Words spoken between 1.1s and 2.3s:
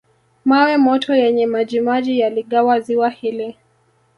yenye majimaji